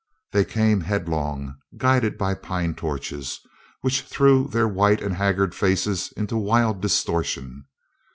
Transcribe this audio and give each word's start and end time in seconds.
They 0.31 0.45
came 0.45 0.81
headlong, 0.81 1.57
guided 1.77 2.17
by 2.17 2.33
pine 2.33 2.73
torches, 2.73 3.39
which 3.81 4.01
threw 4.01 4.47
their 4.47 4.67
white 4.67 4.99
and 4.99 5.13
haggard 5.13 5.53
faces 5.53 6.11
into 6.17 6.37
wild 6.37 6.81
distortion. 6.81 7.65